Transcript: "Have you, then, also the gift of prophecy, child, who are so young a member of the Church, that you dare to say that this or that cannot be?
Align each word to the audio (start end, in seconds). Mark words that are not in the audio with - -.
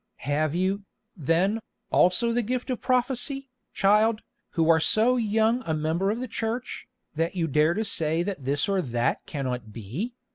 "Have 0.25 0.55
you, 0.55 0.83
then, 1.15 1.59
also 1.91 2.31
the 2.31 2.41
gift 2.41 2.71
of 2.71 2.81
prophecy, 2.81 3.51
child, 3.71 4.23
who 4.53 4.67
are 4.67 4.79
so 4.79 5.15
young 5.15 5.61
a 5.67 5.75
member 5.75 6.09
of 6.09 6.19
the 6.19 6.27
Church, 6.27 6.87
that 7.13 7.35
you 7.35 7.45
dare 7.45 7.75
to 7.75 7.85
say 7.85 8.23
that 8.23 8.43
this 8.43 8.67
or 8.67 8.81
that 8.81 9.23
cannot 9.27 9.71
be? 9.71 10.15